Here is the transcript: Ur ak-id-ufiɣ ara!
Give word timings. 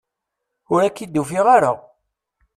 Ur 0.73 0.81
ak-id-ufiɣ 0.87 1.45
ara! 1.55 1.71